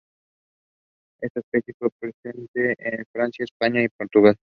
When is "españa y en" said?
3.43-3.91